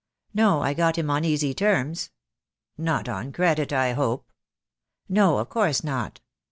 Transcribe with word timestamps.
"No; 0.33 0.63
I 0.63 0.73
got 0.73 0.97
him 0.97 1.11
on 1.11 1.23
easy 1.23 1.53
terms." 1.53 2.09
"Not 2.75 3.07
on 3.07 3.31
credit, 3.31 3.71
I 3.71 3.93
hope." 3.93 4.31
"No; 5.07 5.37
of 5.37 5.49
course 5.49 5.83
not. 5.83 6.21